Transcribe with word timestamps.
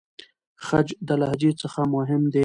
خج 0.65 0.87
د 1.07 1.09
لهجې 1.21 1.51
څخه 1.61 1.79
مهم 1.95 2.23
دی. 2.33 2.39